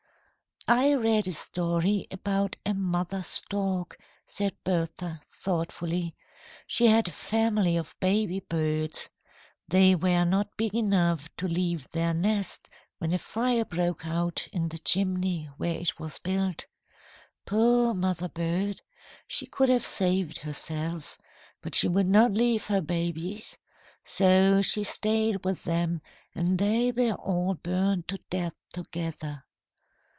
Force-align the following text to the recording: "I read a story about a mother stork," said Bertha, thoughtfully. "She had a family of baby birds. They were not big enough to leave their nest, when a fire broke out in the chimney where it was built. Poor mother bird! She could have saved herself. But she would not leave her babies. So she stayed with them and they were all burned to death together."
"I 0.67 0.93
read 0.93 1.27
a 1.27 1.33
story 1.33 2.05
about 2.11 2.55
a 2.67 2.75
mother 2.75 3.23
stork," 3.23 3.97
said 4.27 4.55
Bertha, 4.63 5.19
thoughtfully. 5.33 6.15
"She 6.67 6.85
had 6.85 7.07
a 7.07 7.11
family 7.11 7.75
of 7.77 7.99
baby 7.99 8.41
birds. 8.41 9.09
They 9.67 9.95
were 9.95 10.23
not 10.23 10.55
big 10.57 10.75
enough 10.75 11.35
to 11.37 11.47
leave 11.47 11.89
their 11.89 12.13
nest, 12.13 12.69
when 12.99 13.11
a 13.11 13.17
fire 13.17 13.65
broke 13.65 14.05
out 14.05 14.47
in 14.53 14.69
the 14.69 14.77
chimney 14.77 15.49
where 15.57 15.73
it 15.73 15.99
was 15.99 16.19
built. 16.19 16.67
Poor 17.45 17.95
mother 17.95 18.29
bird! 18.29 18.81
She 19.27 19.47
could 19.47 19.67
have 19.67 19.85
saved 19.85 20.37
herself. 20.39 21.17
But 21.63 21.73
she 21.73 21.87
would 21.87 22.07
not 22.07 22.33
leave 22.33 22.67
her 22.67 22.81
babies. 22.81 23.57
So 24.03 24.61
she 24.61 24.83
stayed 24.83 25.43
with 25.43 25.63
them 25.63 26.01
and 26.35 26.59
they 26.59 26.91
were 26.91 27.13
all 27.15 27.55
burned 27.55 28.07
to 28.09 28.19
death 28.29 28.55
together." 28.71 29.43